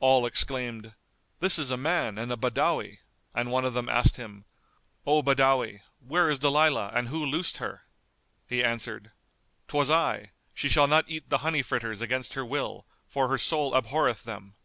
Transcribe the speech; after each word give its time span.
All 0.00 0.26
exclaimed, 0.26 0.94
"This 1.38 1.56
is 1.56 1.70
a 1.70 1.76
man 1.76 2.18
and 2.18 2.32
a 2.32 2.36
Badawi," 2.36 2.98
and 3.36 3.52
one 3.52 3.64
of 3.64 3.72
them 3.72 3.88
asked 3.88 4.16
him, 4.16 4.44
"O 5.06 5.22
Badawi, 5.22 5.82
where 6.00 6.28
is 6.28 6.40
Dalilah 6.40 6.90
and 6.92 7.06
who 7.06 7.24
loosed 7.24 7.58
her?" 7.58 7.84
He 8.48 8.64
answered, 8.64 9.12
"'Twas 9.68 9.88
I; 9.88 10.32
she 10.54 10.68
shall 10.68 10.88
not 10.88 11.04
eat 11.06 11.30
the 11.30 11.38
honey 11.46 11.62
fritters 11.62 12.00
against 12.00 12.34
her 12.34 12.44
will; 12.44 12.84
for 13.06 13.28
her 13.28 13.38
soul 13.38 13.72
abhorreth 13.76 14.24
them." 14.24 14.56